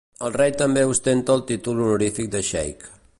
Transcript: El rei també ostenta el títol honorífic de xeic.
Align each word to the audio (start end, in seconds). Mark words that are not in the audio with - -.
El 0.27 0.31
rei 0.35 0.53
també 0.61 0.85
ostenta 0.93 1.35
el 1.39 1.45
títol 1.53 1.85
honorífic 1.85 2.35
de 2.37 2.45
xeic. 2.53 2.93